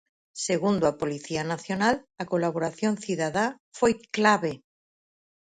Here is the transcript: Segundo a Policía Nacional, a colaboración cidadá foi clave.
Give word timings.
Segundo 0.47 0.83
a 0.87 0.97
Policía 1.01 1.43
Nacional, 1.53 1.95
a 2.23 2.25
colaboración 2.31 2.93
cidadá 3.03 3.47
foi 3.79 3.93
clave. 4.15 4.53